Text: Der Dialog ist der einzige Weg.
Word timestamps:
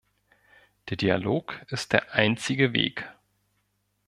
Der 0.89 0.97
Dialog 0.97 1.63
ist 1.67 1.93
der 1.93 2.13
einzige 2.15 2.73
Weg. 2.73 3.07